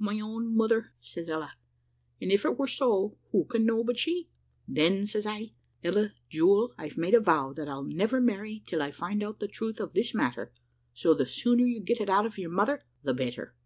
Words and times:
"`My 0.00 0.22
own 0.22 0.56
mother,' 0.56 0.92
says 1.00 1.28
Ella. 1.28 1.54
`And 2.20 2.30
if 2.32 2.44
it 2.44 2.56
were 2.56 2.68
so, 2.68 3.16
who 3.32 3.44
can 3.46 3.66
know 3.66 3.82
but 3.82 3.98
she?' 3.98 4.28
"`Then,' 4.70 5.08
says 5.08 5.26
I, 5.26 5.54
`Ella, 5.82 6.12
jewel, 6.28 6.72
I've 6.78 6.96
made 6.96 7.14
a 7.14 7.20
vow 7.20 7.52
that 7.54 7.68
I'll 7.68 7.82
never 7.82 8.20
marry, 8.20 8.62
till 8.64 8.80
I 8.80 8.92
find 8.92 9.24
out 9.24 9.40
the 9.40 9.48
truth 9.48 9.80
of 9.80 9.94
this 9.94 10.14
matter; 10.14 10.52
so 10.94 11.14
the 11.14 11.26
sooner 11.26 11.64
you 11.64 11.80
get 11.80 12.00
it 12.00 12.08
out 12.08 12.26
of 12.26 12.38
your 12.38 12.50
mother 12.52 12.84
the 13.02 13.12
better.' 13.12 13.56